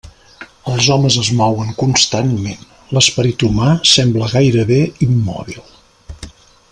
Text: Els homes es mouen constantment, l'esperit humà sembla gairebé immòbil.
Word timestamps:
Els 0.75 0.85
homes 0.93 1.17
es 1.23 1.27
mouen 1.41 1.69
constantment, 1.81 2.65
l'esperit 2.97 3.45
humà 3.49 3.69
sembla 3.93 4.31
gairebé 4.33 4.81
immòbil. 5.09 5.63